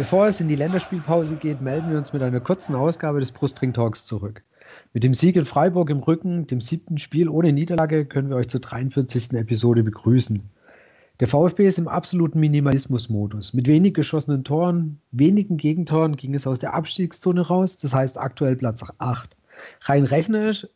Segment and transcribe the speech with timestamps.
[0.00, 3.74] Bevor es in die Länderspielpause geht, melden wir uns mit einer kurzen Ausgabe des Brustring
[3.74, 4.42] Talks zurück.
[4.94, 8.48] Mit dem Sieg in Freiburg im Rücken, dem siebten Spiel ohne Niederlage, können wir euch
[8.48, 9.34] zur 43.
[9.34, 10.50] Episode begrüßen.
[11.20, 13.52] Der VfB ist im absoluten Minimalismus-Modus.
[13.52, 18.56] Mit wenig geschossenen Toren, wenigen Gegentoren ging es aus der Abstiegszone raus, das heißt aktuell
[18.56, 19.36] Platz 8.
[19.82, 20.66] Rein rechnerisch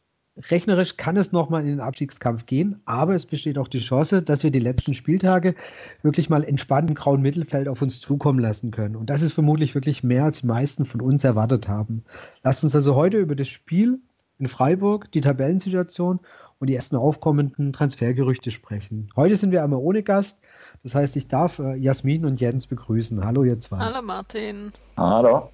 [0.50, 4.42] rechnerisch kann es nochmal in den Abstiegskampf gehen, aber es besteht auch die Chance, dass
[4.42, 5.54] wir die letzten Spieltage
[6.02, 8.96] wirklich mal entspannt im grauen Mittelfeld auf uns zukommen lassen können.
[8.96, 12.04] Und das ist vermutlich wirklich mehr, als die meisten von uns erwartet haben.
[12.42, 14.00] Lasst uns also heute über das Spiel
[14.38, 16.18] in Freiburg, die Tabellensituation
[16.64, 19.10] und die ersten aufkommenden Transfergerüchte sprechen.
[19.16, 20.40] Heute sind wir einmal ohne Gast.
[20.82, 23.22] Das heißt, ich darf äh, Jasmin und Jens begrüßen.
[23.22, 23.76] Hallo, ihr zwei.
[23.76, 24.72] Hallo, Martin.
[24.96, 25.50] Hallo.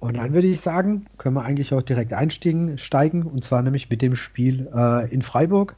[0.00, 3.88] Und dann würde ich sagen, können wir eigentlich auch direkt einsteigen, steigen, und zwar nämlich
[3.88, 5.76] mit dem Spiel äh, in Freiburg.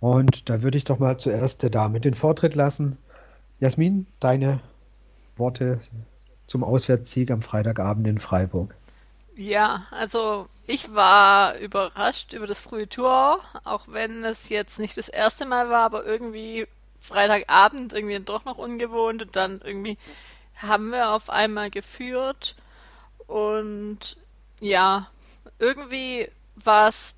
[0.00, 2.96] Und da würde ich doch mal zuerst der Dame den Vortritt lassen.
[3.58, 4.60] Jasmin, deine
[5.36, 5.78] Worte
[6.46, 8.74] zum Auswärtssieg am Freitagabend in Freiburg.
[9.40, 15.08] Ja, also ich war überrascht über das frühe Tor, auch wenn es jetzt nicht das
[15.08, 16.66] erste Mal war, aber irgendwie
[17.00, 19.96] Freitagabend irgendwie doch noch ungewohnt und dann irgendwie
[20.56, 22.54] haben wir auf einmal geführt
[23.28, 24.18] und
[24.60, 25.06] ja,
[25.58, 27.14] irgendwie war es,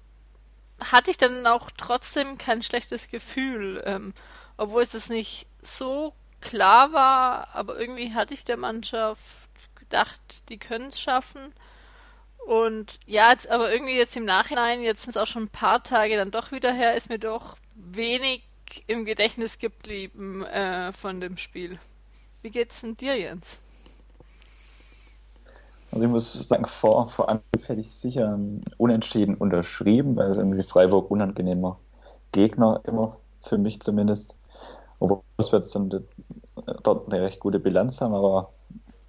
[0.93, 4.15] hatte ich dann auch trotzdem kein schlechtes Gefühl, ähm,
[4.57, 10.21] obwohl es nicht so klar war, aber irgendwie hatte ich der Mannschaft gedacht,
[10.51, 11.53] die können es schaffen.
[12.47, 15.83] Und ja, jetzt aber irgendwie jetzt im Nachhinein, jetzt sind es auch schon ein paar
[15.83, 18.43] Tage dann doch wieder her, ist mir doch wenig
[18.87, 21.79] im Gedächtnis geblieben äh, von dem Spiel.
[22.43, 23.61] Wie geht's denn dir, Jens?
[25.93, 28.39] Also ich muss sagen, vor, vor Angriff hätte ich sicher
[28.79, 31.79] unentschieden unterschrieben, weil es irgendwie Freiburg unangenehmer
[32.33, 34.35] Gegner immer, für mich zumindest.
[35.01, 35.91] Obwohl wir jetzt dann
[36.83, 38.51] dort eine recht gute Bilanz haben, aber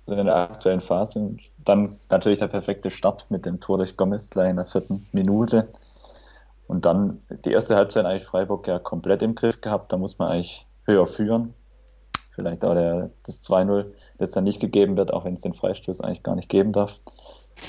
[0.08, 1.38] in der aktuellen Phase.
[1.66, 5.70] Dann natürlich der perfekte Start mit dem Tor durch Gomez gleich in der vierten Minute.
[6.68, 9.92] Und dann die erste Halbzeit eigentlich Freiburg ja komplett im Griff gehabt.
[9.92, 11.54] Da muss man eigentlich höher führen.
[12.32, 13.86] Vielleicht auch der, das 2-0
[14.18, 16.92] das dann nicht gegeben wird, auch wenn es den Freistoß eigentlich gar nicht geben darf.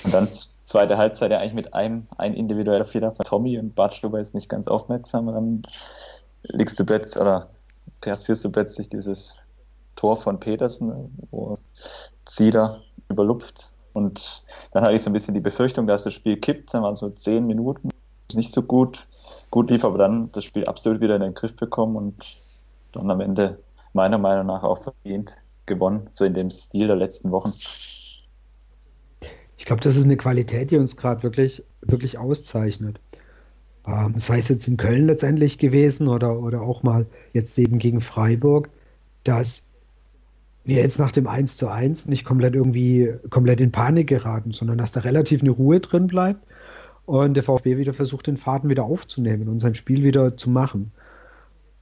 [0.05, 0.28] Und dann
[0.65, 4.49] zweite Halbzeit ja eigentlich mit einem ein individueller Fehler von Tommy und Bartstuber ist nicht
[4.49, 5.62] ganz aufmerksam und dann
[6.43, 7.50] liegst du plötzlich oder
[8.00, 9.41] kassierst du plötzlich dieses
[9.97, 11.59] Tor von Petersen, wo
[12.25, 13.71] Zieder überlupft.
[13.94, 16.75] Und dann hatte ich so ein bisschen die Befürchtung, dass das Spiel kippt.
[16.75, 17.88] Dann waren so zehn Minuten,
[18.34, 19.06] nicht so gut,
[19.50, 22.15] gut lief, aber dann das Spiel absolut wieder in den Griff bekommen und
[22.93, 23.59] dann am Ende
[23.93, 25.32] meiner Meinung nach auch verdient
[25.66, 27.55] gewonnen, so in dem Stil der letzten Wochen.
[29.56, 33.00] Ich glaube, das ist eine Qualität, die uns gerade wirklich, wirklich auszeichnet.
[33.87, 38.00] Ähm, sei es jetzt in Köln letztendlich gewesen oder, oder auch mal jetzt eben gegen
[38.00, 38.69] Freiburg,
[39.22, 39.69] dass
[40.64, 44.78] wir jetzt nach dem 1 zu 1 nicht komplett irgendwie komplett in Panik geraten, sondern
[44.78, 46.41] dass da relativ eine Ruhe drin bleibt
[47.06, 50.92] und der VfB wieder versucht, den Faden wieder aufzunehmen und sein Spiel wieder zu machen.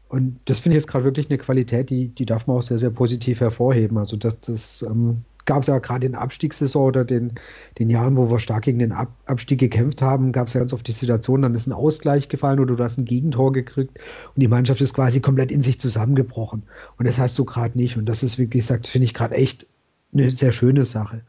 [0.08, 2.78] Und das finde ich jetzt gerade wirklich eine Qualität, die, die darf man auch sehr,
[2.78, 3.96] sehr positiv hervorheben.
[3.96, 7.32] Also das, das ähm, gab es ja gerade in der Abstiegssaison oder den,
[7.78, 10.72] den Jahren, wo wir stark gegen den Ab Abstieg gekämpft haben, gab es ja ganz
[10.72, 13.98] oft die Situation, dann ist ein Ausgleich gefallen oder du hast ein Gegentor gekriegt
[14.34, 16.62] und die Mannschaft ist quasi komplett in sich zusammengebrochen.
[16.98, 17.96] Und das hast du gerade nicht.
[17.96, 19.66] Und das ist, wie gesagt, finde ich gerade echt
[20.12, 21.22] eine sehr schöne Sache.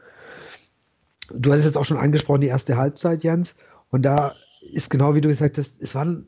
[1.34, 3.56] Du hast jetzt auch schon angesprochen, die erste Halbzeit, Jens.
[3.90, 4.34] Und da
[4.72, 6.26] ist genau wie du gesagt hast, es waren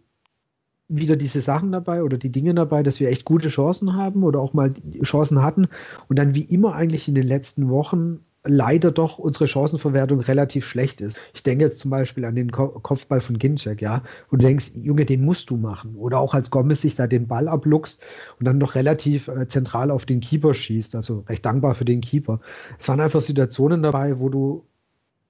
[0.89, 4.41] wieder diese Sachen dabei oder die Dinge dabei, dass wir echt gute Chancen haben oder
[4.41, 5.69] auch mal Chancen hatten
[6.09, 11.01] und dann wie immer eigentlich in den letzten Wochen leider doch unsere Chancenverwertung relativ schlecht
[11.01, 11.19] ist.
[11.35, 15.05] Ich denke jetzt zum Beispiel an den Kopfball von Ginczek, ja, und du denkst, Junge,
[15.05, 15.97] den musst du machen.
[15.97, 18.01] Oder auch als Gomez sich da den Ball abluchst
[18.39, 22.01] und dann noch relativ äh, zentral auf den Keeper schießt, also recht dankbar für den
[22.01, 22.41] Keeper.
[22.79, 24.65] Es waren einfach Situationen dabei, wo du,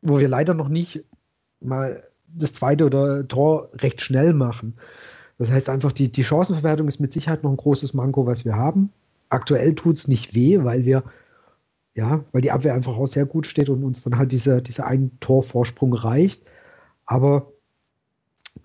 [0.02, 1.04] wo wir leider noch nicht
[1.60, 4.74] mal das zweite oder Tor recht schnell machen.
[5.38, 8.56] Das heißt einfach, die, die Chancenverwertung ist mit Sicherheit noch ein großes Manko, was wir
[8.56, 8.90] haben.
[9.28, 11.04] Aktuell tut es nicht weh, weil wir,
[11.94, 14.86] ja, weil die Abwehr einfach auch sehr gut steht und uns dann halt dieser, dieser
[14.86, 16.42] ein Torvorsprung reicht.
[17.04, 17.52] Aber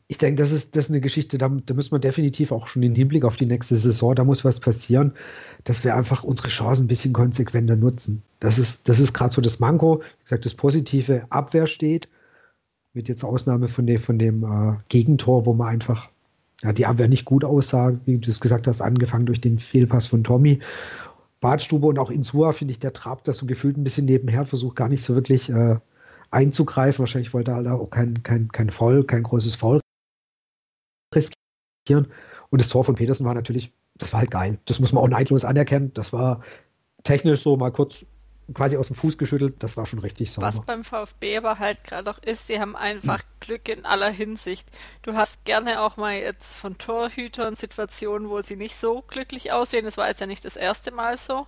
[0.07, 2.81] ich denke, das ist, das ist eine Geschichte, da, da müssen wir definitiv auch schon
[2.81, 5.13] den Hinblick auf die nächste Saison, da muss was passieren,
[5.63, 8.21] dass wir einfach unsere Chancen ein bisschen konsequenter nutzen.
[8.39, 10.01] Das ist, das ist gerade so das Manko.
[10.01, 12.09] Wie gesagt, das positive Abwehr steht,
[12.93, 16.09] mit jetzt Ausnahme von dem, von dem äh, Gegentor, wo man einfach
[16.63, 20.07] ja, die Abwehr nicht gut aussah, wie du es gesagt hast, angefangen durch den Fehlpass
[20.07, 20.59] von Tommy.
[21.39, 24.75] Badstube und auch Insua, finde ich, der trabt das so gefühlt ein bisschen nebenher, versucht
[24.75, 25.79] gar nicht so wirklich äh,
[26.29, 26.99] einzugreifen.
[26.99, 29.81] Wahrscheinlich wollte er halt auch kein, kein, kein Foul, kein großes Foul
[31.15, 32.07] riskieren.
[32.49, 34.59] Und das Tor von Petersen war natürlich, das war halt geil.
[34.65, 35.91] Das muss man auch neidlos anerkennen.
[35.95, 36.41] Das war
[37.03, 38.05] technisch so mal kurz
[38.53, 39.55] quasi aus dem Fuß geschüttelt.
[39.59, 40.47] Das war schon richtig sauber.
[40.47, 43.27] Was beim VfB aber halt gerade auch ist, sie haben einfach hm.
[43.39, 44.67] Glück in aller Hinsicht.
[45.03, 49.85] Du hast gerne auch mal jetzt von Torhütern Situationen, wo sie nicht so glücklich aussehen.
[49.85, 51.47] Das war jetzt ja nicht das erste Mal so.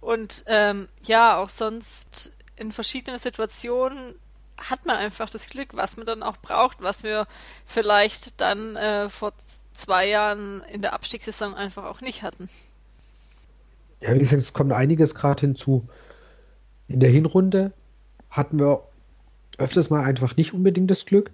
[0.00, 4.14] Und ähm, ja, auch sonst in verschiedenen Situationen
[4.58, 7.26] hat man einfach das Glück, was man dann auch braucht, was wir
[7.66, 9.32] vielleicht dann äh, vor
[9.72, 12.48] zwei Jahren in der Abstiegssaison einfach auch nicht hatten.
[14.00, 15.88] Ja, wie gesagt, es kommt einiges gerade hinzu.
[16.88, 17.72] In der Hinrunde
[18.30, 18.88] hatten wir
[19.58, 21.30] öfters mal einfach nicht unbedingt das Glück.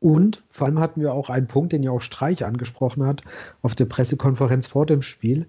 [0.00, 3.22] Und vor allem hatten wir auch einen Punkt, den ja auch Streich angesprochen hat,
[3.62, 5.46] auf der Pressekonferenz vor dem Spiel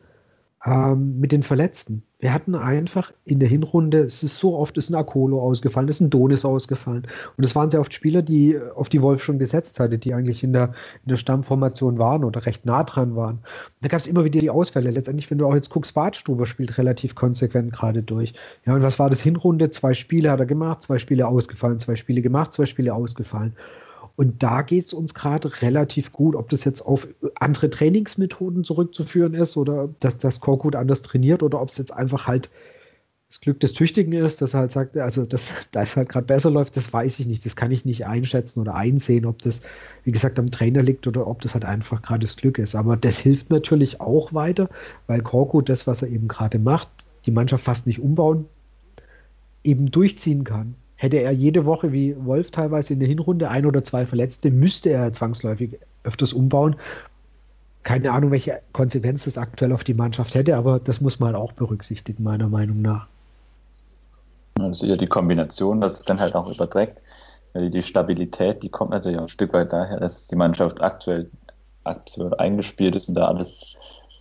[0.66, 2.04] ähm, mit den Verletzten.
[2.20, 6.02] Wir hatten einfach in der Hinrunde, es ist so oft, ist ein Akolo ausgefallen, ist
[6.02, 7.08] ein Donis ausgefallen.
[7.36, 10.44] Und es waren sehr oft Spieler, die auf die Wolf schon gesetzt hatte, die eigentlich
[10.44, 10.74] in der,
[11.04, 13.40] in der Stammformation waren oder recht nah dran waren.
[13.82, 14.92] Da gab es immer wieder die Ausfälle.
[14.92, 18.34] Letztendlich, wenn du auch jetzt guckst, Badstuber spielt relativ konsequent gerade durch.
[18.66, 19.72] Ja, und was war das Hinrunde?
[19.72, 23.56] Zwei Spiele hat er gemacht, zwei Spiele ausgefallen, zwei Spiele gemacht, zwei Spiele ausgefallen.
[24.22, 29.34] Und da geht es uns gerade relativ gut, ob das jetzt auf andere Trainingsmethoden zurückzuführen
[29.34, 32.52] ist oder dass das Korkut anders trainiert oder ob es jetzt einfach halt
[33.30, 36.52] das Glück des Tüchtigen ist, dass er halt sagt, also dass das halt gerade besser
[36.52, 37.44] läuft, das weiß ich nicht.
[37.48, 39.64] Das kann ich nicht einschätzen oder einsehen, ob das,
[40.04, 42.76] wie gesagt, am Trainer liegt oder ob das halt einfach gerade das Glück ist.
[42.76, 44.70] Aber das hilft natürlich auch weiter,
[45.08, 46.90] weil Korkut das, was er eben gerade macht,
[47.26, 48.46] die Mannschaft fast nicht umbauen,
[49.64, 50.76] eben durchziehen kann.
[51.02, 54.92] Hätte er jede Woche wie Wolf teilweise in der Hinrunde ein oder zwei Verletzte, müsste
[54.92, 56.76] er zwangsläufig öfters umbauen.
[57.82, 61.54] Keine Ahnung, welche Konsequenz das aktuell auf die Mannschaft hätte, aber das muss man auch
[61.54, 63.08] berücksichtigen, meiner Meinung nach.
[64.60, 67.00] Ja, sicher die Kombination, dass es dann halt auch überträgt.
[67.56, 71.32] Die Stabilität, die kommt natürlich auch ein Stück weit daher, dass die Mannschaft aktuell
[71.84, 73.76] absolut eingespielt ist und da alles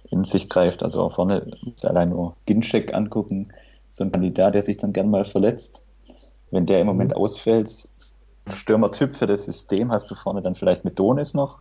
[0.08, 0.82] in sich greift.
[0.82, 1.46] Also auch vorne,
[1.82, 3.48] allein nur Ginczek angucken,
[3.90, 5.82] so ein Kandidat, der sich dann gern mal verletzt
[6.50, 7.16] wenn der im Moment mhm.
[7.16, 7.88] ausfällt,
[8.48, 11.58] Stürmertyp für das System hast du vorne dann vielleicht mit Donis noch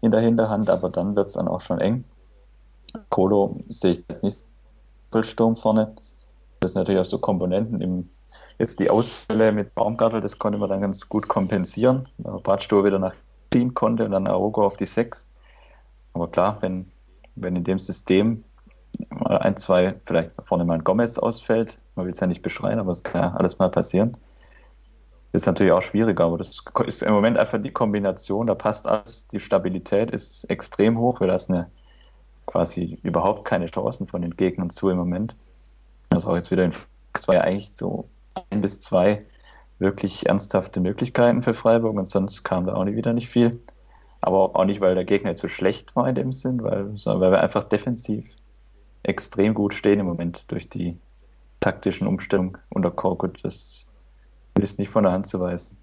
[0.00, 2.04] in der Hinterhand, aber dann wird es dann auch schon eng.
[3.08, 4.44] Kolo sehe ich jetzt nicht
[5.22, 5.94] Sturm vorne.
[6.60, 8.08] Das sind natürlich auch so Komponenten im
[8.58, 12.08] jetzt die Ausfälle mit Baumgartel, das konnte man dann ganz gut kompensieren.
[12.18, 13.14] Bratstuhl wieder nach
[13.52, 15.28] ziehen konnte und dann Arogo auf die 6.
[16.14, 16.90] Aber klar, wenn,
[17.34, 18.44] wenn in dem System
[19.10, 22.78] mal ein, zwei, vielleicht vorne mal ein Gomez ausfällt, man will es ja nicht beschreien,
[22.78, 24.16] aber es kann ja alles mal passieren,
[25.32, 29.26] ist natürlich auch schwieriger, aber das ist im Moment einfach die Kombination, da passt alles,
[29.28, 31.70] die Stabilität ist extrem hoch, wir lassen eine,
[32.46, 35.34] quasi überhaupt keine Chancen von den Gegnern zu im Moment.
[36.10, 36.72] Also auch jetzt wieder in
[37.14, 38.08] es war ja eigentlich so
[38.50, 39.24] ein bis zwei
[39.78, 43.60] wirklich ernsthafte Möglichkeiten für Freiburg und sonst kam da auch nicht, wieder nicht viel.
[44.20, 47.20] Aber auch nicht, weil der Gegner jetzt so schlecht war in dem Sinn, weil, sondern
[47.20, 48.24] weil wir einfach defensiv
[49.02, 50.96] extrem gut stehen im Moment durch die
[51.60, 53.44] taktischen Umstellungen unter Korkut.
[53.44, 53.88] Das
[54.60, 55.76] ist nicht von der Hand zu weisen.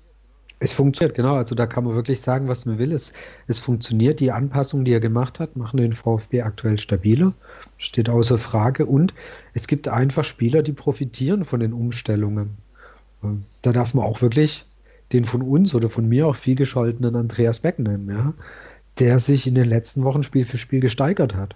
[0.61, 1.35] Es funktioniert, genau.
[1.35, 2.91] Also da kann man wirklich sagen, was man will.
[2.91, 3.13] Es,
[3.47, 4.19] es funktioniert.
[4.19, 7.33] Die Anpassungen, die er gemacht hat, machen den VfB aktuell stabiler.
[7.77, 8.85] Steht außer Frage.
[8.85, 9.13] Und
[9.53, 12.57] es gibt einfach Spieler, die profitieren von den Umstellungen.
[13.61, 14.65] Da darf man auch wirklich
[15.13, 18.33] den von uns oder von mir auch viel gescholtenen Andreas Beck nennen, ja,
[18.99, 21.55] der sich in den letzten Wochen Spiel für Spiel gesteigert hat.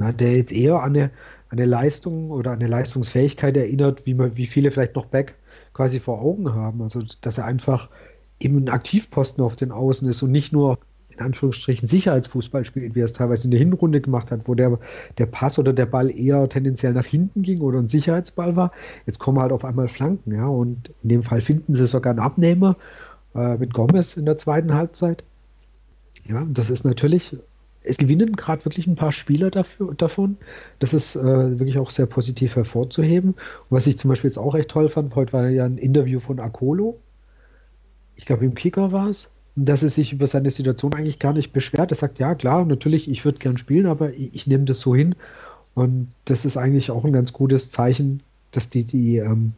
[0.00, 1.10] Ja, der jetzt eher an eine,
[1.50, 5.34] eine Leistung oder eine Leistungsfähigkeit erinnert, wie, man, wie viele vielleicht noch Beck
[5.72, 6.82] quasi vor Augen haben.
[6.82, 7.88] Also, dass er einfach
[8.38, 10.78] eben ein Aktivposten auf den Außen ist und nicht nur
[11.10, 14.78] in Anführungsstrichen Sicherheitsfußball spielt, wie er es teilweise in der Hinrunde gemacht hat, wo der,
[15.18, 18.72] der Pass oder der Ball eher tendenziell nach hinten ging oder ein Sicherheitsball war.
[19.06, 22.20] Jetzt kommen halt auf einmal Flanken, ja, und in dem Fall finden sie sogar einen
[22.20, 22.76] Abnehmer
[23.34, 25.22] äh, mit Gomez in der zweiten Halbzeit.
[26.26, 27.36] Ja, das ist natürlich
[27.82, 30.36] es gewinnen gerade wirklich ein paar Spieler dafür, davon.
[30.78, 33.30] Das ist äh, wirklich auch sehr positiv hervorzuheben.
[33.30, 33.36] Und
[33.70, 36.40] was ich zum Beispiel jetzt auch echt toll fand, heute war ja ein Interview von
[36.40, 36.98] Akolo.
[38.16, 39.32] Ich glaube, im Kicker war es.
[39.56, 41.90] Dass er sich über seine Situation eigentlich gar nicht beschwert.
[41.90, 44.94] Er sagt, ja klar, natürlich, ich würde gern spielen, aber ich, ich nehme das so
[44.94, 45.14] hin.
[45.74, 48.22] Und das ist eigentlich auch ein ganz gutes Zeichen,
[48.52, 49.52] dass die, die ähm,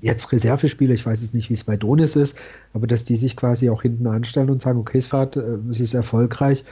[0.00, 2.36] jetzt Reservespieler, ich weiß jetzt nicht, wie es bei Donis ist,
[2.72, 5.80] aber dass die sich quasi auch hinten anstellen und sagen, okay, es, fahrt, äh, es
[5.80, 6.64] ist erfolgreich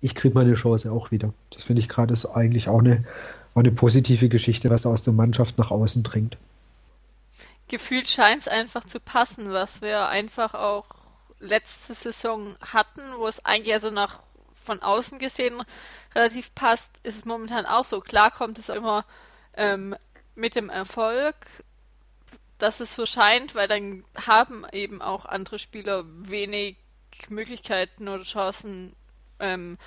[0.00, 1.32] ich kriege meine Chance auch wieder.
[1.50, 3.04] Das finde ich gerade ist eigentlich auch eine,
[3.54, 6.36] auch eine positive Geschichte, was aus der Mannschaft nach außen dringt.
[7.68, 10.86] Gefühlt scheint es einfach zu passen, was wir einfach auch
[11.38, 14.20] letzte Saison hatten, wo es eigentlich also nach
[14.52, 15.62] von außen gesehen
[16.14, 18.00] relativ passt, ist es momentan auch so.
[18.00, 19.04] Klar kommt es immer
[19.56, 19.96] ähm,
[20.34, 21.34] mit dem Erfolg,
[22.58, 26.76] dass es so scheint, weil dann haben eben auch andere Spieler wenig
[27.28, 28.94] Möglichkeiten oder Chancen
[29.40, 29.78] ähm,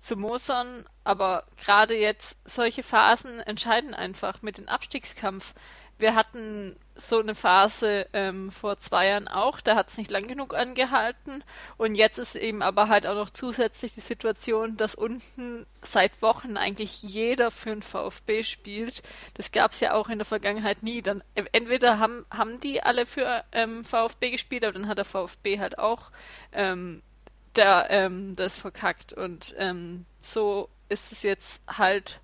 [0.00, 0.86] zu mosern.
[1.04, 5.54] Aber gerade jetzt solche Phasen entscheiden einfach mit dem Abstiegskampf.
[5.98, 10.26] Wir hatten so eine Phase ähm, vor zwei Jahren auch, da hat es nicht lang
[10.26, 11.44] genug angehalten
[11.76, 16.56] und jetzt ist eben aber halt auch noch zusätzlich die Situation, dass unten seit Wochen
[16.56, 19.02] eigentlich jeder für den VfB spielt.
[19.34, 21.02] Das gab es ja auch in der Vergangenheit nie.
[21.02, 25.04] Dann äh, entweder haben, haben die alle für ähm, VfB gespielt, aber dann hat der
[25.04, 26.10] VfB halt auch
[26.52, 27.02] ähm,
[27.56, 32.20] der, ähm, das verkackt und ähm, so ist es jetzt halt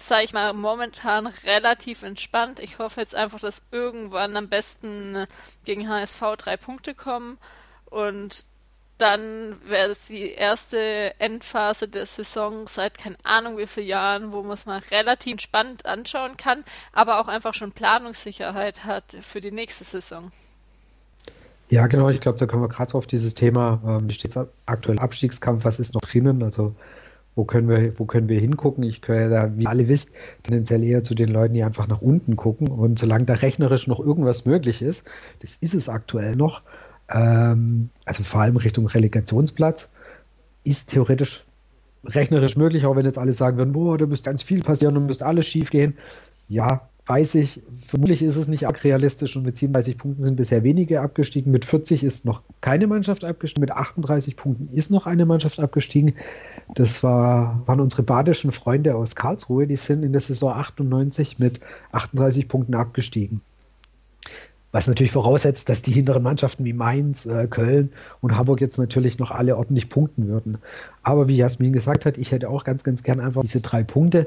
[0.00, 2.60] sage ich mal, momentan relativ entspannt.
[2.60, 5.26] Ich hoffe jetzt einfach, dass irgendwann am besten
[5.64, 7.38] gegen HSV drei Punkte kommen
[7.86, 8.44] und
[8.98, 14.42] dann wäre es die erste Endphase der Saison seit keine Ahnung wie vielen Jahren, wo
[14.42, 19.52] man es mal relativ entspannt anschauen kann, aber auch einfach schon Planungssicherheit hat für die
[19.52, 20.32] nächste Saison.
[21.70, 24.46] Ja, genau, ich glaube, da kommen wir gerade auf dieses Thema, ähm, wie steht es
[24.66, 26.42] aktuell Abstiegskampf, was ist noch drinnen?
[26.42, 26.74] Also
[27.34, 28.82] wo können wir, wo können wir hingucken?
[28.82, 32.36] Ich gehöre da, wie alle wisst, tendenziell eher zu den Leuten, die einfach nach unten
[32.36, 32.68] gucken.
[32.68, 35.08] Und solange da rechnerisch noch irgendwas möglich ist,
[35.40, 36.62] das ist es aktuell noch,
[37.10, 39.88] ähm, also vor allem Richtung Relegationsplatz,
[40.64, 41.44] ist theoretisch
[42.04, 45.06] rechnerisch möglich, auch wenn jetzt alle sagen würden, boah, da müsste ganz viel passieren und
[45.06, 45.96] müsste alles schief gehen.
[46.48, 51.00] Ja, weiß ich, vermutlich ist es nicht realistisch und mit 37 Punkten sind bisher wenige
[51.00, 51.50] abgestiegen.
[51.50, 56.14] Mit 40 ist noch keine Mannschaft abgestiegen, mit 38 Punkten ist noch eine Mannschaft abgestiegen.
[56.74, 61.60] Das war, waren unsere badischen Freunde aus Karlsruhe, die sind in der Saison 98 mit
[61.92, 63.40] 38 Punkten abgestiegen.
[64.70, 69.18] Was natürlich voraussetzt, dass die hinteren Mannschaften wie Mainz, äh, Köln und Hamburg jetzt natürlich
[69.18, 70.58] noch alle ordentlich punkten würden.
[71.02, 74.26] Aber wie Jasmin gesagt hat, ich hätte auch ganz, ganz gern einfach diese drei Punkte.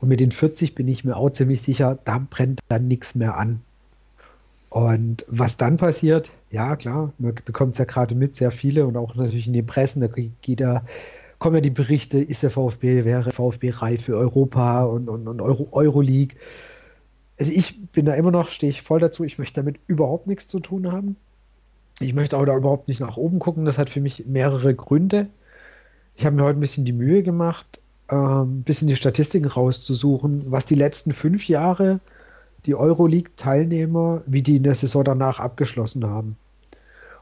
[0.00, 3.36] Und mit den 40 bin ich mir auch ziemlich sicher, da brennt dann nichts mehr
[3.36, 3.60] an.
[4.70, 8.96] Und was dann passiert, ja klar, man bekommt es ja gerade mit, sehr viele und
[8.96, 10.84] auch natürlich in den Pressen, da geht da,
[11.38, 15.40] kommen ja die Berichte, ist der VfB, wäre VfB reif für Europa und, und, und
[15.40, 16.36] Euro, Euroleague.
[17.38, 20.46] Also ich bin da immer noch, stehe ich voll dazu, ich möchte damit überhaupt nichts
[20.46, 21.16] zu tun haben.
[21.98, 25.26] Ich möchte auch da überhaupt nicht nach oben gucken, das hat für mich mehrere Gründe.
[26.14, 27.80] Ich habe mir heute ein bisschen die Mühe gemacht,
[28.10, 32.00] ein ähm, bisschen die Statistiken rauszusuchen, was die letzten fünf Jahre
[32.66, 36.36] die Euroleague-Teilnehmer, wie die in der Saison danach abgeschlossen haben.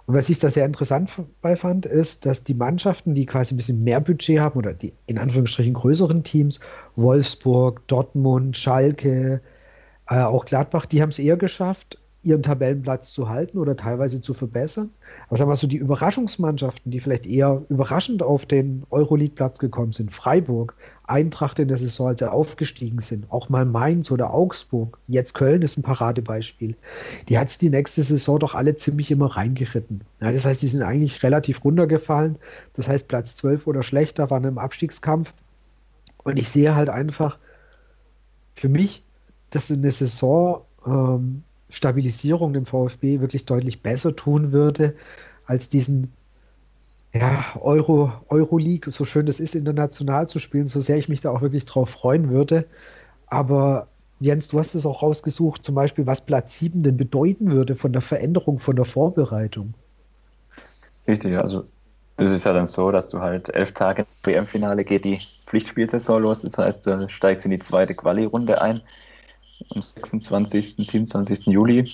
[0.07, 1.11] Und was ich da sehr interessant
[1.43, 4.95] bei fand, ist, dass die Mannschaften, die quasi ein bisschen mehr Budget haben oder die
[5.07, 6.61] in Anführungsstrichen größeren Teams,
[6.97, 9.43] Wolfsburg, Dortmund, Schalke,
[10.09, 14.35] äh, auch Gladbach, die haben es eher geschafft, ihren Tabellenplatz zu halten oder teilweise zu
[14.35, 14.91] verbessern.
[15.29, 20.13] Aber sagen wir so, die Überraschungsmannschaften, die vielleicht eher überraschend auf den Euroleague-Platz gekommen sind,
[20.13, 25.35] Freiburg, Eintracht in der Saison, als sie aufgestiegen sind, auch mal Mainz oder Augsburg, jetzt
[25.35, 26.77] Köln ist ein Paradebeispiel,
[27.29, 30.03] die hat es die nächste Saison doch alle ziemlich immer reingeritten.
[30.21, 32.37] Ja, das heißt, die sind eigentlich relativ runtergefallen.
[32.75, 35.33] Das heißt, Platz 12 oder schlechter waren im Abstiegskampf.
[36.25, 37.39] Und ich sehe halt einfach
[38.55, 39.03] für mich,
[39.51, 44.95] dass eine Saison ähm, Stabilisierung dem VfB wirklich deutlich besser tun würde,
[45.47, 46.13] als diesen
[47.13, 51.31] ja, Euro, Euroleague, so schön es ist, international zu spielen, so sehr ich mich da
[51.31, 52.67] auch wirklich drauf freuen würde.
[53.27, 53.89] Aber
[54.21, 57.93] Jens, du hast es auch rausgesucht, zum Beispiel, was Platz 7 denn bedeuten würde von
[57.93, 59.75] der Veränderung, von der Vorbereitung.
[61.07, 61.65] Richtig, also
[62.17, 66.21] es ist ja dann so, dass du halt elf Tage im WM-Finale geht die Pflichtspielsaison
[66.21, 68.81] los, das heißt, du steigst in die zweite Quali-Runde ein
[69.75, 71.47] am 26., 27.
[71.47, 71.91] Juli.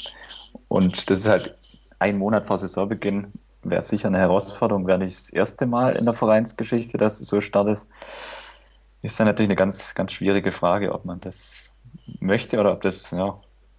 [0.68, 1.54] Und das ist halt
[1.98, 3.32] ein Monat vor Saisonbeginn.
[3.62, 7.40] Wäre sicher eine Herausforderung, wäre nicht das erste Mal in der Vereinsgeschichte, dass es so
[7.40, 7.80] startet.
[9.02, 11.70] Ist dann natürlich eine ganz, ganz schwierige Frage, ob man das
[12.20, 13.38] möchte oder ob das, ja,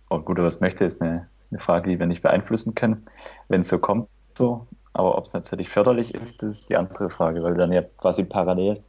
[0.10, 3.06] oh gut, oder was möchte, ist eine, eine Frage, die wir nicht beeinflussen können.
[3.48, 4.68] Wenn es so kommt, so.
[4.94, 8.82] Aber ob es natürlich förderlich ist, ist die andere Frage, weil dann ja quasi parallel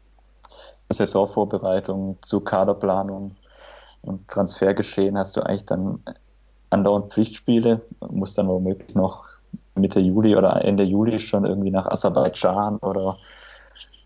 [0.88, 3.36] Saisonvorbereitung zu Kaderplanung,
[4.06, 6.00] und Transfergeschehen hast du eigentlich dann
[6.70, 9.24] andauernd Pflichtspiele, musst dann womöglich noch
[9.74, 13.16] Mitte Juli oder Ende Juli schon irgendwie nach Aserbaidschan oder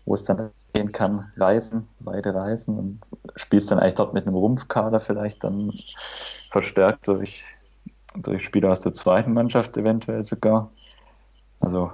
[0.05, 3.01] wo es dann gehen kann, reisen, weite reisen und
[3.35, 5.73] spielst dann eigentlich dort mit einem Rumpfkader vielleicht dann
[6.49, 7.43] verstärkt durch,
[8.15, 10.71] durch Spieler aus der zweiten Mannschaft eventuell sogar.
[11.59, 11.91] Also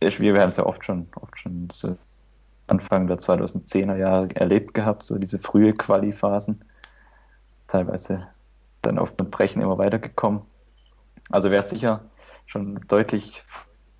[0.00, 1.96] wir haben es ja oft schon, oft schon so
[2.68, 6.64] Anfang der 2010er Jahre erlebt gehabt, so diese frühe Quali-Phasen
[7.68, 8.26] teilweise
[8.82, 10.42] dann auf mit Brechen immer weitergekommen.
[11.30, 12.00] Also wäre sicher
[12.46, 13.44] schon deutlich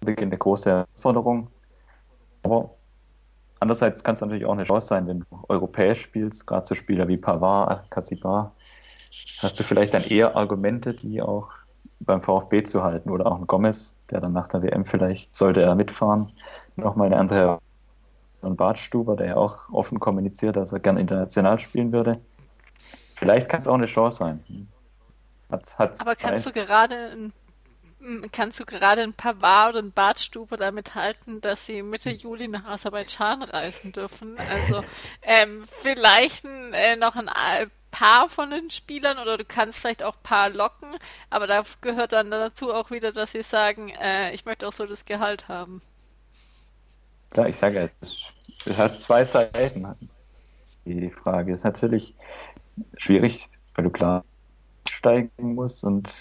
[0.05, 1.49] eine große Herausforderung.
[2.43, 2.71] Aber
[3.61, 7.09] andererseits kann es natürlich auch eine Chance sein, wenn du europäisch spielst, gerade so Spieler
[7.09, 8.55] wie Pavard, Cassibar,
[9.41, 11.51] hast du vielleicht dann eher Argumente, die auch
[12.07, 15.63] beim VfB zu halten oder auch ein Gomez, der dann nach der WM vielleicht, sollte
[15.63, 16.29] er mitfahren,
[16.77, 17.59] nochmal eine andere
[18.41, 22.13] und Bartstuber, der ja auch offen kommuniziert, dass er gern international spielen würde.
[23.19, 24.69] Vielleicht kann es auch eine Chance sein.
[25.51, 27.33] Hat, Aber kannst du gerade ein
[28.31, 32.47] Kannst du gerade ein paar Bar oder ein Bartstube damit halten, dass sie Mitte Juli
[32.47, 34.37] nach Aserbaidschan reisen dürfen?
[34.53, 34.85] Also
[35.23, 37.29] ähm, vielleicht äh, noch ein
[37.91, 40.91] paar von den Spielern oder du kannst vielleicht auch ein paar locken,
[41.29, 44.87] aber da gehört dann dazu auch wieder, dass sie sagen, äh, ich möchte auch so
[44.87, 45.83] das Gehalt haben.
[47.31, 48.17] Klar, ich sage, es,
[48.65, 49.89] es hat zwei Seiten.
[50.85, 52.15] Die Frage ist natürlich
[52.97, 54.25] schwierig, weil du klar
[54.89, 56.13] steigen musst und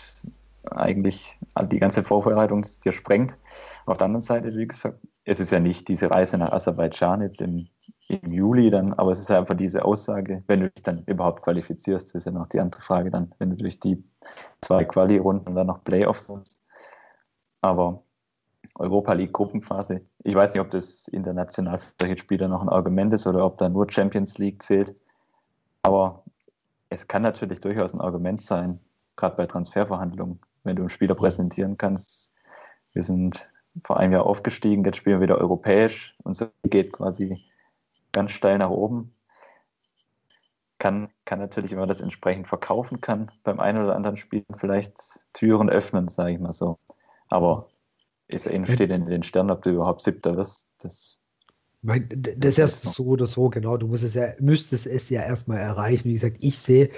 [0.69, 1.37] eigentlich
[1.71, 3.37] die ganze Vorbereitung dir sprengt.
[3.85, 7.41] Auf der anderen Seite, wie gesagt, es ist ja nicht diese Reise nach Aserbaidschan jetzt
[7.41, 7.67] im,
[8.07, 12.15] im Juli dann, aber es ist einfach diese Aussage, wenn du dich dann überhaupt qualifizierst,
[12.15, 14.03] ist ja noch die andere Frage dann, wenn du durch die
[14.61, 16.61] zwei Quali-Runden und dann noch Playoff musst.
[17.61, 18.03] Aber
[18.75, 20.01] Europa League Gruppenphase.
[20.23, 23.57] Ich weiß nicht, ob das international für solche Spieler noch ein Argument ist oder ob
[23.57, 24.95] da nur Champions League zählt.
[25.81, 26.23] Aber
[26.89, 28.79] es kann natürlich durchaus ein Argument sein,
[29.15, 32.33] gerade bei Transferverhandlungen, wenn du einen Spieler präsentieren kannst.
[32.93, 33.51] Wir sind
[33.83, 37.37] vor einem Jahr aufgestiegen, jetzt spielen wir wieder europäisch und so geht quasi
[38.11, 39.13] ganz steil nach oben.
[40.79, 44.95] Kann, kann natürlich, wenn man das entsprechend verkaufen kann, beim einen oder anderen Spiel vielleicht
[45.33, 46.77] Türen öffnen, sage ich mal so.
[47.29, 47.69] Aber
[48.27, 50.67] ist steht in den Sternen, ob du überhaupt Siebter wirst.
[50.79, 51.19] Das,
[51.87, 53.77] das ist erst so oder so, genau.
[53.77, 56.09] Du musst es ja, müsstest es ja erstmal erreichen.
[56.09, 56.89] Wie gesagt, ich sehe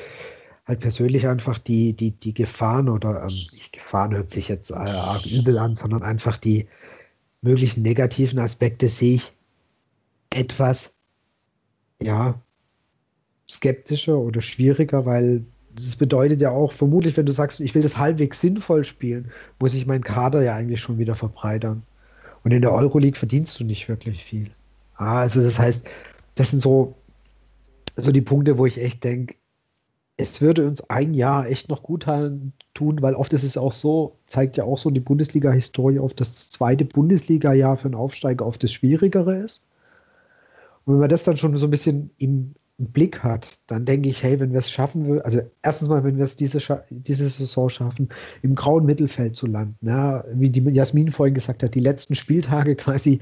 [0.65, 4.75] halt persönlich einfach die, die, die Gefahren oder ähm, nicht Gefahren hört sich jetzt äh,
[4.75, 6.67] arg übel an, sondern einfach die
[7.41, 9.33] möglichen negativen Aspekte sehe ich
[10.31, 10.93] etwas,
[12.01, 12.41] ja,
[13.49, 15.43] skeptischer oder schwieriger, weil
[15.75, 19.73] das bedeutet ja auch, vermutlich, wenn du sagst, ich will das halbwegs sinnvoll spielen, muss
[19.73, 21.83] ich meinen Kader ja eigentlich schon wieder verbreitern.
[22.43, 24.51] Und in der Euroleague verdienst du nicht wirklich viel.
[24.99, 25.87] Ah, also das heißt,
[26.35, 26.95] das sind so,
[27.95, 29.35] so die Punkte, wo ich echt denke,
[30.17, 32.05] es würde uns ein Jahr echt noch gut
[32.73, 36.33] tun, weil oft ist es auch so, zeigt ja auch so die Bundesliga-Historie auf, dass
[36.33, 39.65] das zweite Bundesliga-Jahr für einen Aufsteiger oft das Schwierigere ist.
[40.83, 44.21] Und wenn man das dann schon so ein bisschen im Blick hat, dann denke ich,
[44.21, 46.59] hey, wenn wir es schaffen würden, also erstens mal, wenn wir es diese,
[46.89, 48.09] diese Saison schaffen,
[48.41, 52.75] im grauen Mittelfeld zu landen, ja, wie die Jasmin vorhin gesagt hat, die letzten Spieltage
[52.77, 53.21] quasi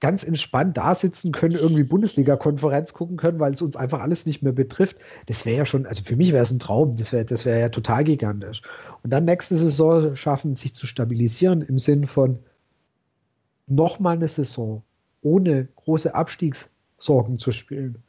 [0.00, 4.42] ganz entspannt da sitzen können, irgendwie Bundesliga-Konferenz gucken können, weil es uns einfach alles nicht
[4.42, 4.96] mehr betrifft.
[5.26, 7.58] Das wäre ja schon, also für mich wäre es ein Traum, das wäre das wär
[7.58, 8.62] ja total gigantisch.
[9.02, 12.38] Und dann nächste Saison schaffen, sich zu stabilisieren im Sinn von
[13.66, 14.82] nochmal eine Saison
[15.22, 18.02] ohne große Abstiegssorgen zu spielen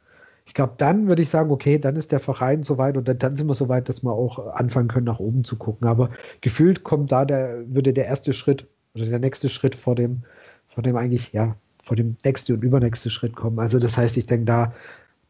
[0.48, 3.36] ich glaube, dann würde ich sagen, okay, dann ist der Verein soweit und dann, dann
[3.36, 5.86] sind wir soweit, dass wir auch anfangen können, nach oben zu gucken.
[5.86, 6.08] Aber
[6.40, 10.22] gefühlt kommt da der, würde der erste Schritt oder der nächste Schritt vor dem,
[10.68, 11.54] vor dem eigentlich, ja,
[11.88, 13.58] vor dem nächste und übernächste Schritt kommen.
[13.58, 14.74] Also das heißt, ich denke, da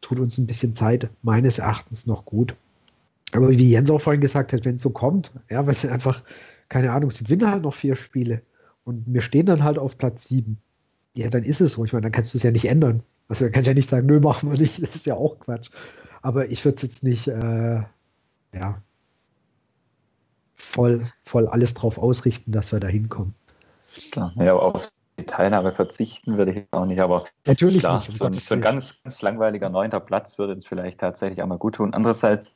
[0.01, 2.53] tut uns ein bisschen Zeit meines Erachtens noch gut.
[3.31, 6.21] Aber wie Jens auch vorhin gesagt hat, wenn es so kommt, ja, weil es einfach,
[6.67, 8.41] keine Ahnung, es gewinnen halt noch vier Spiele
[8.83, 10.57] und wir stehen dann halt auf Platz sieben.
[11.13, 11.85] Ja, dann ist es so.
[11.85, 13.03] Ich meine, dann kannst du es ja nicht ändern.
[13.29, 15.39] Also da kannst du ja nicht sagen, nö, machen wir nicht, das ist ja auch
[15.39, 15.69] Quatsch.
[16.21, 17.83] Aber ich würde es jetzt nicht, äh,
[18.53, 18.81] ja,
[20.55, 23.33] voll, voll alles drauf ausrichten, dass wir da hinkommen.
[24.35, 28.25] Ja, aber auf die Teilnahme verzichten würde ich auch nicht, aber natürlich klar, nicht, so,
[28.25, 31.75] ein, so ein ganz, ganz langweiliger neunter Platz würde uns vielleicht tatsächlich auch mal gut
[31.75, 31.93] tun.
[31.93, 32.51] Andererseits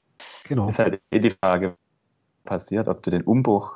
[0.45, 0.69] genau.
[0.69, 1.75] ist halt eh die Frage,
[2.43, 3.73] passiert, ob du den Umbruch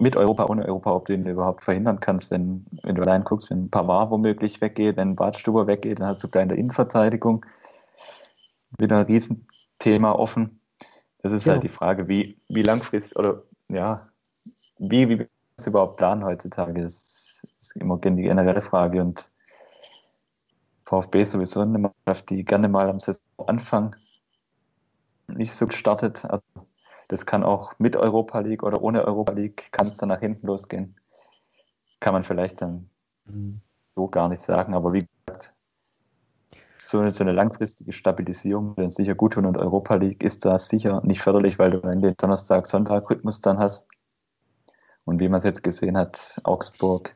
[0.00, 3.50] mit Europa, ohne Europa, ob du ihn überhaupt verhindern kannst, wenn, wenn du allein guckst,
[3.50, 7.44] wenn Pavard womöglich weggeht, wenn Bartstuber weggeht, dann hast du da in der Innenverteidigung
[8.76, 10.60] wieder ein Riesenthema offen.
[11.22, 11.54] Das ist ja.
[11.54, 14.06] halt die Frage, wie, wie langfristig oder ja,
[14.78, 17.17] wie, wie wir das überhaupt planen heutzutage, das
[17.68, 19.30] ist immer die generelle Frage und
[20.86, 23.94] VfB ist sowieso eine Mannschaft, die gerne mal am Saisonanfang
[25.26, 26.24] nicht so gestartet.
[26.24, 26.44] Also
[27.08, 30.46] das kann auch mit Europa League oder ohne Europa League, kann es dann nach hinten
[30.46, 30.96] losgehen.
[32.00, 32.88] Kann man vielleicht dann
[33.26, 33.60] mhm.
[33.94, 35.54] so gar nicht sagen, aber wie gesagt,
[36.78, 40.58] so eine, so eine langfristige Stabilisierung würde sicher gut tun und Europa League ist da
[40.58, 43.86] sicher nicht förderlich, weil du den Donnerstag-Sonntag-Rhythmus dann hast.
[45.04, 47.14] Und wie man es jetzt gesehen hat, Augsburg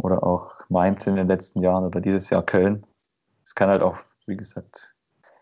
[0.00, 2.84] oder auch Mainz in den letzten Jahren oder dieses Jahr Köln,
[3.44, 4.94] es kann halt auch, wie gesagt,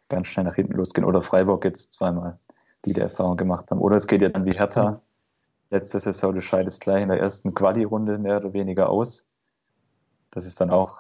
[0.09, 2.39] ganz schnell nach hinten losgehen oder Freiburg jetzt zweimal
[2.85, 3.81] die die Erfahrung gemacht haben.
[3.81, 5.01] Oder es geht ja dann wie Hertha.
[5.71, 9.27] Letzte Saison, du scheidest gleich in der ersten Quali-Runde mehr oder weniger aus.
[10.31, 10.97] Das ist dann auch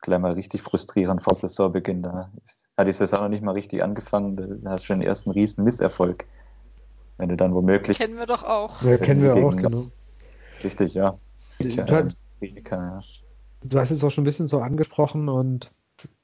[0.00, 2.02] gleich mal richtig frustrierend vor Saisonbeginn.
[2.02, 2.30] Da
[2.76, 5.64] hat die Saison noch nicht mal richtig angefangen, da hast du schon den ersten riesen
[5.64, 6.24] Misserfolg.
[7.18, 7.98] Wenn du dann womöglich.
[7.98, 8.82] Kennen wir doch auch.
[8.82, 9.84] Ja, kennen wir auch, genau.
[10.64, 11.18] Richtig, ja.
[11.60, 12.08] Du,
[13.64, 15.70] du hast es auch schon ein bisschen so angesprochen und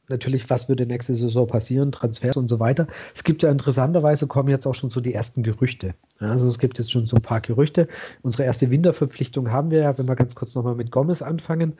[0.08, 2.86] natürlich, was würde nächste Saison passieren, Transfers und so weiter.
[3.14, 5.94] Es gibt ja interessanterweise kommen jetzt auch schon so die ersten Gerüchte.
[6.18, 7.88] Also es gibt jetzt schon so ein paar Gerüchte.
[8.22, 11.74] Unsere erste Winterverpflichtung haben wir ja, wenn wir ganz kurz nochmal mit Gomez anfangen.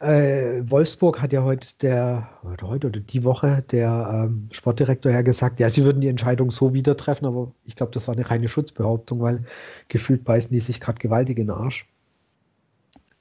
[0.00, 5.60] Äh, Wolfsburg hat ja heute der, heute oder die Woche der ähm, Sportdirektor ja gesagt,
[5.60, 8.48] ja, sie würden die Entscheidung so wieder treffen, aber ich glaube, das war eine reine
[8.48, 9.44] Schutzbehauptung, weil
[9.88, 11.86] gefühlt beißen die sich gerade gewaltig in den Arsch.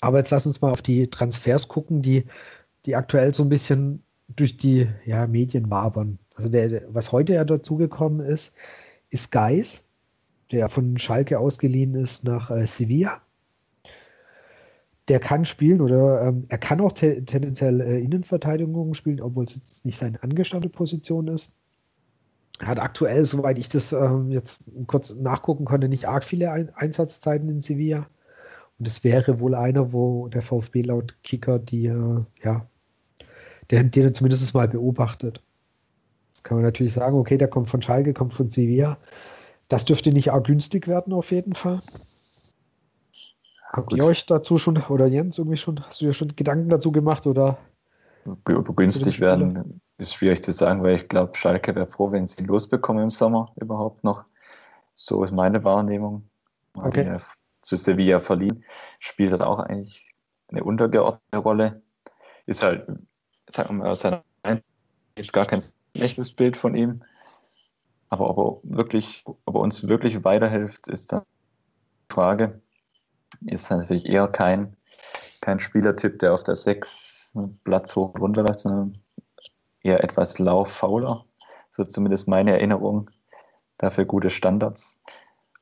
[0.03, 2.25] Aber jetzt lass uns mal auf die Transfers gucken, die
[2.85, 6.19] die aktuell so ein bisschen durch die ja, Medien wabern.
[6.35, 8.53] Also der, was heute ja dazugekommen ist,
[9.11, 9.81] ist Geis,
[10.51, 13.21] der von Schalke ausgeliehen ist nach äh, Sevilla.
[15.07, 19.55] Der kann spielen oder ähm, er kann auch te tendenziell äh, Innenverteidigung spielen, obwohl es
[19.55, 21.53] jetzt nicht seine angestammte Position ist.
[22.59, 26.75] Er hat aktuell, soweit ich das äh, jetzt kurz nachgucken konnte, nicht arg viele Ein
[26.75, 28.07] Einsatzzeiten in Sevilla.
[28.79, 32.67] Und es wäre wohl einer, wo der VfB laut Kicker die äh, ja,
[33.69, 35.41] der, den zumindest mal beobachtet.
[36.29, 38.97] Jetzt kann man natürlich sagen, okay, der kommt von Schalke, kommt von Sevilla.
[39.69, 41.81] Das dürfte nicht arg günstig werden, auf jeden Fall.
[43.71, 46.91] Habt ihr euch dazu schon, oder Jens, irgendwie schon, hast du dir schon Gedanken dazu
[46.91, 47.57] gemacht, oder?
[48.45, 53.03] Günstig werden ist schwierig zu sagen, weil ich glaube, Schalke wäre froh, wenn sie losbekommen
[53.03, 54.23] im Sommer überhaupt noch.
[54.95, 56.29] So ist meine Wahrnehmung.
[56.73, 57.17] Okay.
[57.63, 58.63] Zu Sevilla verliehen,
[58.99, 60.13] spielt er auch eigentlich
[60.49, 61.81] eine untergeordnete Rolle.
[62.45, 62.87] Ist halt
[63.49, 64.23] sagen wir mal, aus seiner
[65.17, 65.63] jetzt gar kein
[65.95, 67.03] schlechtes Bild von ihm.
[68.09, 71.23] Aber ob er wirklich, ob er uns wirklich weiterhilft, ist dann
[72.09, 72.61] die Frage.
[73.45, 74.75] Ist natürlich eher kein,
[75.41, 78.99] kein Spielertyp, der auf der 6 Platz hoch und runter läuft, sondern
[79.81, 81.25] eher etwas lauffauler.
[81.71, 83.09] So zumindest meine Erinnerung.
[83.79, 84.99] Dafür gute Standards.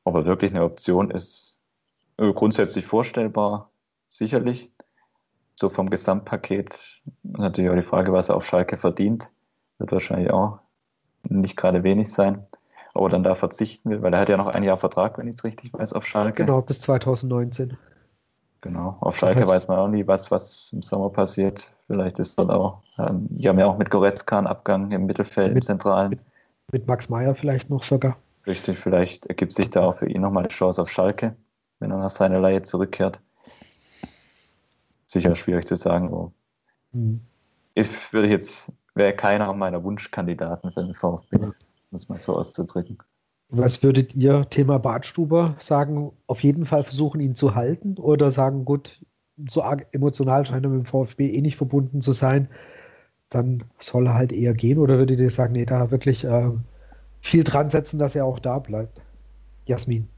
[0.04, 1.58] Ob er wirklich eine Option ist,
[2.16, 3.70] grundsätzlich vorstellbar,
[4.08, 4.72] sicherlich
[5.56, 9.30] so vom Gesamtpaket natürlich auch die Frage, was er auf Schalke verdient.
[9.78, 10.58] Wird wahrscheinlich auch
[11.28, 12.46] nicht gerade wenig sein.
[12.94, 15.36] Aber dann da verzichten will, weil er hat ja noch ein Jahr Vertrag, wenn ich
[15.36, 16.44] es richtig weiß, auf Schalke.
[16.44, 17.76] Genau, bis 2019.
[18.60, 21.72] Genau, auf Schalke das heißt, weiß man auch nie, was, was im Sommer passiert.
[21.86, 25.54] Vielleicht ist dort auch, ähm, die haben ja auch mit Goretzka einen Abgang im Mittelfeld,
[25.54, 26.10] mit, im Zentralen.
[26.10, 26.20] Mit,
[26.70, 28.16] mit Max Meyer vielleicht noch sogar.
[28.46, 31.34] Richtig, vielleicht ergibt sich da auch für ihn nochmal eine Chance auf Schalke,
[31.82, 33.20] wenn er nach seiner Leihe zurückkehrt
[35.12, 36.12] sicher schwierig zu sagen.
[36.12, 36.32] Oh.
[36.92, 37.20] Mhm.
[37.74, 41.54] Ich würde jetzt, wäre keiner meiner Wunschkandidaten für den VfB, um
[41.92, 42.98] es mal so auszudrücken.
[43.48, 48.64] Was würdet ihr, Thema Badstuber, sagen, auf jeden Fall versuchen, ihn zu halten oder sagen,
[48.64, 49.04] gut,
[49.48, 52.48] so arg emotional scheint er mit dem VfB eh nicht verbunden zu sein,
[53.28, 56.50] dann soll er halt eher gehen oder würdet ihr sagen, nee, da wirklich äh,
[57.20, 59.02] viel dran setzen, dass er auch da bleibt?
[59.66, 60.08] Jasmin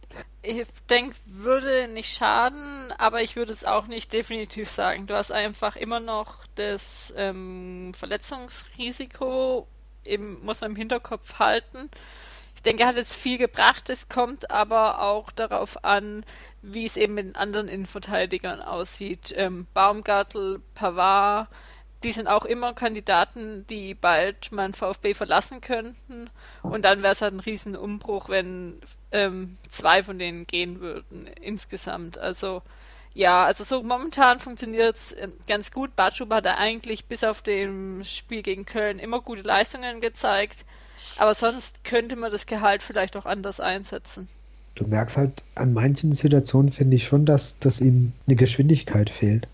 [0.45, 5.07] ich denke, würde nicht schaden, aber ich würde es auch nicht definitiv sagen.
[5.07, 9.67] Du hast einfach immer noch das ähm, Verletzungsrisiko,
[10.05, 11.91] im, muss man im Hinterkopf halten.
[12.55, 13.89] Ich denke, hat jetzt viel gebracht.
[13.89, 16.25] Es kommt aber auch darauf an,
[16.63, 19.35] wie es eben mit den anderen Innenverteidigern aussieht.
[19.37, 21.49] Ähm, Baumgartel, Pavard,
[22.05, 26.29] die sind auch immer Kandidaten, die bald mein VfB verlassen könnten.
[26.63, 28.75] Und dann wäre es halt ein Riesenumbruch, wenn
[29.11, 32.19] ähm, zwei von denen gehen würden insgesamt.
[32.19, 32.63] Also
[33.15, 35.97] ja, also so momentan funktioniert es ähm, ganz gut.
[35.97, 40.65] Batschuba hat er eigentlich bis auf dem Spiel gegen Köln immer gute Leistungen gezeigt.
[41.17, 44.29] Aber sonst könnte man das Gehalt vielleicht auch anders einsetzen.
[44.75, 49.47] Du merkst halt an manchen Situationen, finde ich schon, dass, dass ihm eine Geschwindigkeit fehlt.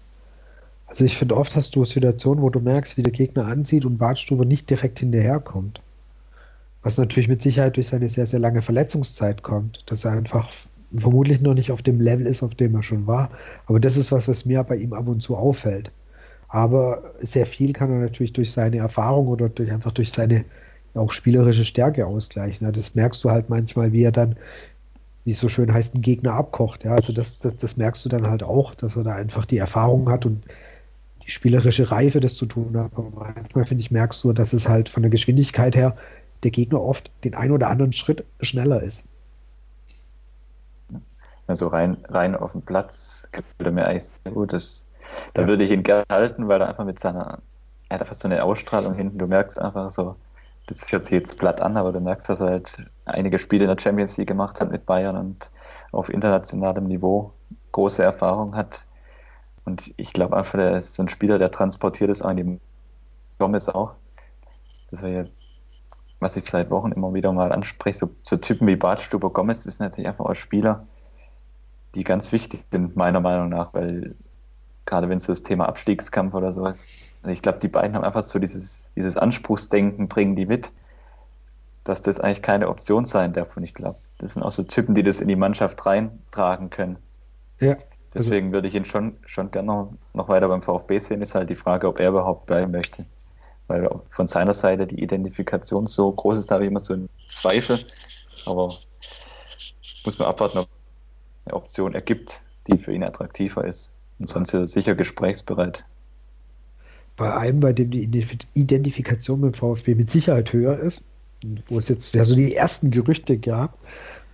[0.91, 3.97] Also ich finde, oft hast du Situationen, wo du merkst, wie der Gegner anzieht und
[3.97, 5.81] Bartstube nicht direkt hinterherkommt.
[6.83, 10.51] Was natürlich mit Sicherheit durch seine sehr, sehr lange Verletzungszeit kommt, dass er einfach
[10.97, 13.31] vermutlich noch nicht auf dem Level ist, auf dem er schon war.
[13.67, 15.93] Aber das ist was, was mir bei ihm ab und zu auffällt.
[16.49, 20.45] Aber sehr viel kann er natürlich durch seine Erfahrung oder durch, einfach durch seine
[20.95, 22.73] auch spielerische Stärke ausgleichen.
[22.73, 24.35] Das merkst du halt manchmal, wie er dann,
[25.25, 26.85] wie es so schön heißt, einen Gegner abkocht.
[26.85, 30.09] Also das, das, das merkst du dann halt auch, dass er da einfach die Erfahrung
[30.09, 30.43] hat und
[31.31, 32.91] die spielerische Reife, das zu tun hat.
[32.97, 35.97] Aber manchmal, finde ich, merkst du, dass es halt von der Geschwindigkeit her
[36.43, 39.05] der Gegner oft den ein oder anderen Schritt schneller ist.
[41.47, 44.53] Also rein, rein auf dem Platz gefällt mir eigentlich sehr gut.
[44.53, 44.87] Das,
[45.35, 45.49] da ja.
[45.49, 47.39] würde ich ihn gerne halten, weil er einfach mit seiner,
[47.89, 49.19] er hat einfach so eine Ausstrahlung hinten.
[49.19, 50.17] Du merkst einfach so,
[50.67, 53.71] das hört sich jetzt platt an, aber du merkst, dass er halt einige Spiele in
[53.71, 55.51] der Champions League gemacht hat mit Bayern und
[55.93, 57.33] auf internationalem Niveau
[57.71, 58.81] große Erfahrung hat
[59.65, 62.61] Und ich glaube einfach, der ist so ein Spieler, der transportiert es an die
[63.39, 63.93] Gomez auch.
[64.91, 65.35] Das wäre jetzt,
[66.19, 69.81] was ich seit Wochen immer wieder mal anspreche, so, so Typen wie Bartstuber Gomez ist
[69.81, 70.87] natürlich einfach auch Spieler,
[71.95, 74.15] die ganz wichtig sind, meiner Meinung nach, weil
[74.87, 76.93] gerade wenn es so das Thema Abstiegskampf oder so ist,
[77.23, 80.71] also ich glaube, die beiden haben einfach so dieses, dieses Anspruchsdenken, bringen die mit,
[81.85, 83.57] dass das eigentlich keine Option sein darf.
[83.57, 86.97] Und ich glaube, das sind auch so Typen, die das in die Mannschaft reintragen können.
[87.61, 87.77] Ja.
[88.13, 91.23] Also Deswegen würde ich ihn schon, schon gerne noch weiter beim VfB sehen.
[91.23, 93.05] Ist halt die Frage, ob er überhaupt bleiben möchte.
[93.69, 97.09] Weil von seiner Seite die Identifikation so groß ist, da habe ich immer so einen
[97.31, 97.79] Zweifel.
[98.47, 98.75] Aber
[100.05, 100.69] muss man abwarten, ob
[101.45, 103.93] eine Option ergibt, die für ihn attraktiver ist.
[104.19, 105.85] Und sonst ist er sicher gesprächsbereit.
[107.17, 108.09] Bei einem, bei dem die
[108.55, 111.05] Identifikation mit dem VfB mit Sicherheit höher ist,
[111.69, 113.79] wo es jetzt ja so die ersten Gerüchte gab,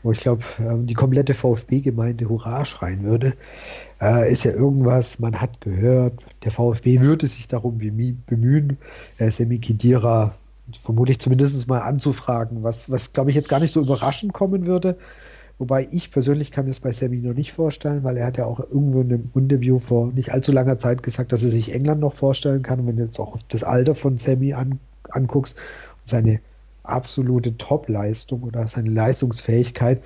[0.06, 3.34] wo ich glaube, ähm, die komplette VfB-Gemeinde Hurra schreien würde,
[4.00, 6.14] äh, ist ja irgendwas, man hat gehört,
[6.44, 8.78] der VfB würde sich darum bemühen,
[9.18, 10.34] äh, Semi Khedira
[10.80, 14.96] vermutlich zumindest mal anzufragen, was, was glaube ich jetzt gar nicht so überraschend kommen würde.
[15.58, 18.44] Wobei ich persönlich kann mir das bei Sammy noch nicht vorstellen, weil er hat ja
[18.44, 22.00] auch irgendwo in einem Interview vor nicht allzu langer Zeit gesagt, dass er sich England
[22.00, 22.80] noch vorstellen kann.
[22.80, 24.78] Und wenn du jetzt auch das Alter von Sammy an,
[25.10, 26.40] anguckst und seine
[26.88, 30.02] absolute Top-Leistung oder seine Leistungsfähigkeit,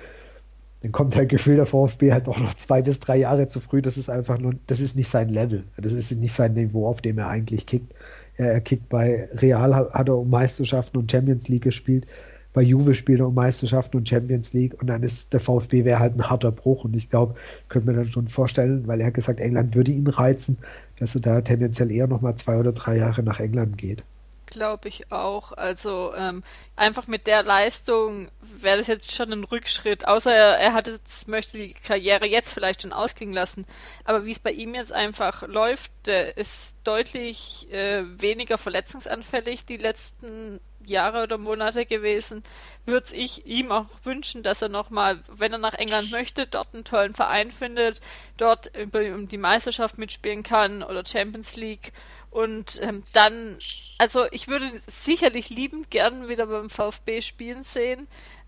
[0.81, 3.81] dann kommt halt Gefühl der VfB halt auch noch zwei bis drei Jahre zu früh.
[3.81, 5.63] Das ist einfach nur, das ist nicht sein Level.
[5.77, 7.93] Das ist nicht sein Niveau, auf dem er eigentlich kickt.
[8.35, 12.07] Er, er kickt bei Real, hat er um Meisterschaften und Champions League gespielt.
[12.53, 15.99] Bei Juve spielt er um Meisterschaften und Champions League und dann ist der VfB wäre
[15.99, 17.35] halt ein harter Bruch und ich glaube,
[17.69, 20.57] könnte man dann schon vorstellen, weil er hat gesagt, England würde ihn reizen,
[20.99, 24.03] dass er da tendenziell eher nochmal zwei oder drei Jahre nach England geht
[24.51, 25.51] glaube ich auch.
[25.53, 26.43] Also ähm,
[26.75, 30.07] einfach mit der Leistung wäre das jetzt schon ein Rückschritt.
[30.07, 33.65] Außer er, er hat jetzt, möchte die Karriere jetzt vielleicht schon ausklingen lassen.
[34.05, 39.77] Aber wie es bei ihm jetzt einfach läuft, der ist deutlich äh, weniger verletzungsanfällig die
[39.77, 42.43] letzten Jahre oder Monate gewesen,
[42.85, 46.83] würde ich ihm auch wünschen, dass er nochmal, wenn er nach England möchte, dort einen
[46.83, 48.01] tollen Verein findet,
[48.37, 51.93] dort um die Meisterschaft mitspielen kann oder Champions League
[52.31, 53.57] und ähm, dann,
[53.97, 58.07] also ich würde sicherlich liebend gern wieder beim VfB spielen sehen,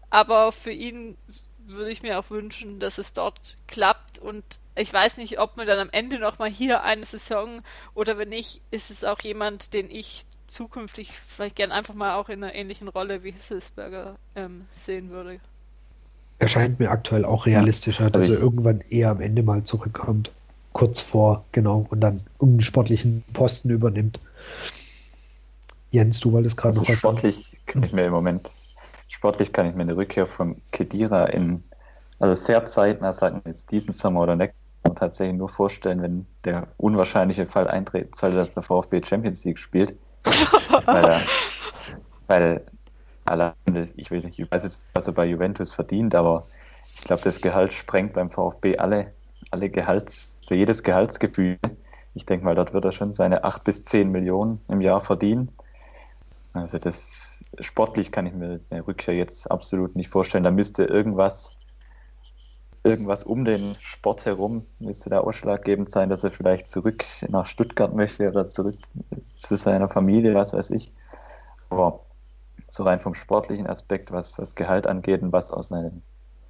[0.09, 1.17] aber für ihn
[1.65, 4.43] würde ich mir auch wünschen, dass es dort klappt und
[4.75, 7.61] ich weiß nicht, ob man dann am Ende nochmal hier eine Saison
[7.93, 12.29] oder wenn nicht, ist es auch jemand, den ich zukünftig vielleicht gern einfach mal auch
[12.29, 15.39] in einer ähnlichen Rolle wie Hisselsberger ähm, sehen würde.
[16.39, 20.31] Erscheint mir aktuell auch realistischer, dass also er irgendwann eher am Ende mal zurückkommt
[20.73, 24.19] kurz vor, genau, und dann irgendeinen sportlichen Posten übernimmt.
[25.91, 27.63] Jens, du wolltest gerade also noch was sportlich sagen.
[27.67, 28.49] kann ich mir im Moment,
[29.07, 31.63] sportlich kann ich mir eine Rückkehr von Kedira in,
[32.19, 36.25] also sehr zeitnah, sagen wir jetzt diesen Sommer oder nächsten Sommer tatsächlich nur vorstellen, wenn
[36.45, 39.99] der unwahrscheinliche Fall eintreten sollte, dass der VfB Champions League spielt.
[40.85, 41.21] weil, er,
[42.27, 42.61] weil
[43.25, 43.53] allein,
[43.95, 46.45] ich weiß nicht, ich weiß jetzt, was er bei Juventus verdient, aber
[46.95, 49.13] ich glaube, das Gehalt sprengt beim VfB alle,
[49.53, 51.57] alle Gehalts, für jedes Gehaltsgefühl.
[52.15, 55.49] Ich denke mal, dort wird er schon seine 8 bis 10 Millionen im Jahr verdienen.
[56.53, 60.43] Also das sportlich kann ich mir eine Rückkehr jetzt absolut nicht vorstellen.
[60.43, 61.57] Da müsste irgendwas,
[62.83, 67.93] irgendwas um den Sport herum, müsste da ausschlaggebend sein, dass er vielleicht zurück nach Stuttgart
[67.93, 68.75] möchte oder zurück
[69.21, 70.91] zu seiner Familie, was weiß ich.
[71.69, 72.01] Aber
[72.69, 76.01] so rein vom sportlichen Aspekt, was, was Gehalt angeht und was aus seinem,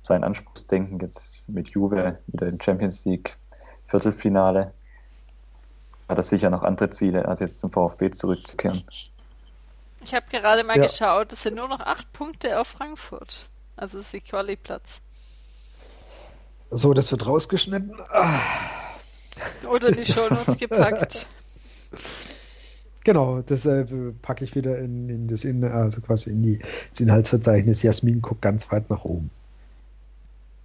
[0.06, 3.38] sein Anspruchsdenken jetzt mit Juve wieder in Champions League
[3.88, 4.74] Viertelfinale
[6.10, 8.84] hat er sicher noch andere Ziele, als jetzt zum VfB zurückzukehren.
[10.04, 10.84] Ich habe gerade mal ja.
[10.84, 13.48] geschaut, es sind nur noch acht Punkte auf Frankfurt.
[13.78, 15.02] Also ist die Quali-Platz.
[16.72, 17.96] So, das wird rausgeschnitten.
[18.12, 18.40] Ah.
[19.70, 21.28] Oder die Shownotes gepackt.
[23.06, 23.84] Genau, das äh,
[24.22, 26.60] packe ich wieder in, in das in, also quasi in die,
[26.92, 27.84] das Inhaltsverzeichnis.
[27.84, 29.30] Jasmin guckt ganz weit nach oben.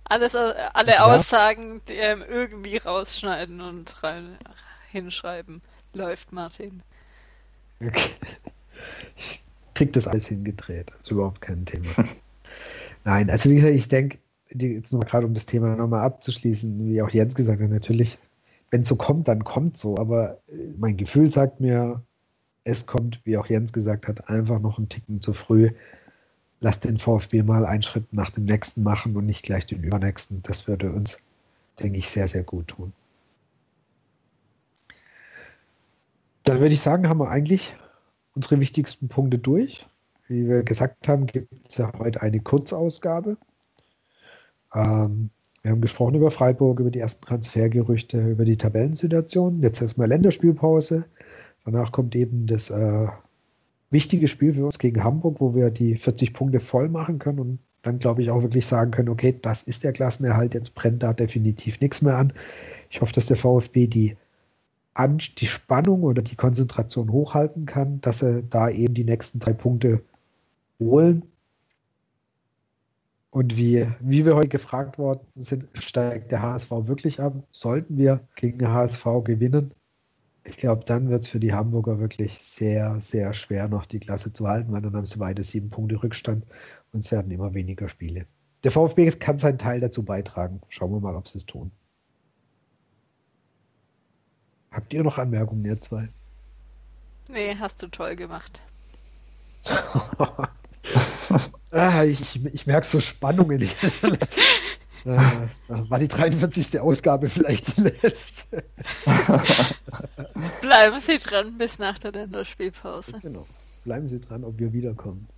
[0.08, 1.04] Alles, äh, alle ja.
[1.04, 4.36] Aussagen die, ähm, irgendwie rausschneiden und rein,
[4.90, 5.62] hinschreiben.
[5.92, 6.82] Läuft, Martin.
[7.84, 8.10] Okay.
[9.16, 9.42] Ich
[9.74, 10.90] krieg das alles hingedreht.
[10.90, 11.90] Das ist überhaupt kein Thema.
[13.04, 14.18] Nein, also wie gesagt, ich denke,
[14.50, 18.18] jetzt noch gerade um das Thema nochmal abzuschließen, wie auch Jens gesagt hat, natürlich,
[18.70, 19.96] wenn es so kommt, dann kommt so.
[19.98, 22.02] Aber äh, mein Gefühl sagt mir,
[22.64, 25.70] es kommt, wie auch Jens gesagt hat, einfach noch ein Ticken zu früh
[26.60, 30.42] lass den VfB mal einen Schritt nach dem nächsten machen und nicht gleich den übernächsten.
[30.42, 31.18] Das würde uns,
[31.78, 32.92] denke ich, sehr, sehr gut tun.
[36.44, 37.76] Dann würde ich sagen, haben wir eigentlich
[38.34, 39.86] unsere wichtigsten Punkte durch.
[40.28, 43.36] Wie wir gesagt haben, gibt es ja heute eine Kurzausgabe.
[44.74, 45.30] Ähm,
[45.62, 49.62] Wir haben gesprochen über Freiburg, über die ersten Transfergerüchte, über die Tabellensituation.
[49.62, 51.04] Jetzt erstmal Länderspielpause.
[51.64, 53.08] Danach kommt eben das äh,
[53.90, 57.58] wichtige Spiel für uns gegen Hamburg, wo wir die 40 Punkte voll machen können und
[57.82, 61.12] dann, glaube ich, auch wirklich sagen können, okay, das ist der Klassenerhalt, jetzt brennt da
[61.12, 62.32] definitiv nichts mehr an.
[62.90, 64.16] Ich hoffe, dass der VfB die,
[64.94, 69.52] an, die Spannung oder die Konzentration hochhalten kann, dass er da eben die nächsten drei
[69.52, 70.02] Punkte
[70.80, 71.22] holen.
[73.30, 77.34] Und wie, wie wir heute gefragt worden sind, steigt der HSV wirklich ab?
[77.52, 79.72] Sollten wir gegen den HSV gewinnen?
[80.48, 84.32] Ich glaube, dann wird es für die Hamburger wirklich sehr, sehr schwer, noch die Klasse
[84.32, 86.44] zu halten, weil dann haben sie beide sieben Punkte Rückstand
[86.92, 88.24] und es werden immer weniger Spiele.
[88.64, 90.62] Der VfB kann seinen Teil dazu beitragen.
[90.70, 91.70] Schauen wir mal, ob sie es tun.
[94.70, 96.08] Habt ihr noch Anmerkungen, ihr zwei?
[97.30, 98.62] Nee, hast du toll gemacht.
[101.72, 103.68] ah, ich, ich merke so Spannungen.
[105.06, 106.80] äh, war die 43.
[106.80, 108.64] Ausgabe vielleicht die letzte?
[110.60, 113.18] Bleiben Sie dran bis nach der Länderspielpause.
[113.22, 113.46] Genau.
[113.84, 115.28] Bleiben Sie dran, ob wir wiederkommen.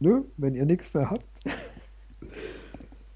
[0.00, 1.24] Nö, wenn ihr nichts mehr habt.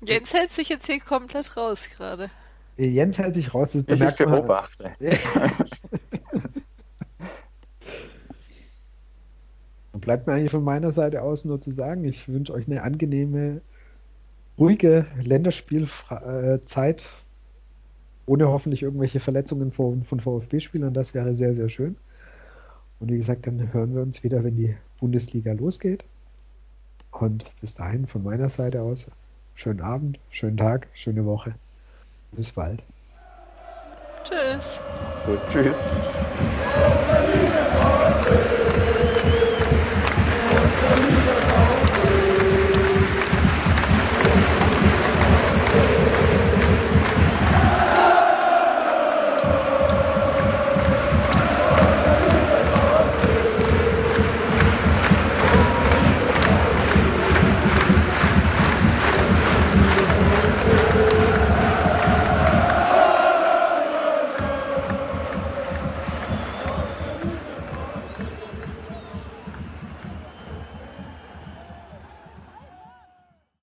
[0.00, 2.30] Jens hält sich jetzt hier komplett raus gerade.
[2.76, 4.30] Jens hält sich raus, das ich bemerkt man.
[4.30, 4.92] beobachte.
[10.00, 13.60] Bleibt mir eigentlich von meiner Seite aus nur zu sagen, ich wünsche euch eine angenehme,
[14.58, 17.04] ruhige Länderspielzeit,
[18.26, 20.94] ohne hoffentlich irgendwelche Verletzungen von, von VfB-Spielern.
[20.94, 21.96] Das wäre sehr, sehr schön.
[22.98, 26.04] Und wie gesagt, dann hören wir uns wieder, wenn die Bundesliga losgeht.
[27.10, 29.06] Und bis dahin von meiner Seite aus,
[29.54, 31.54] schönen Abend, schönen Tag, schöne Woche.
[32.32, 32.82] Bis bald.
[34.24, 34.82] Tschüss.
[35.24, 35.76] Gut, tschüss.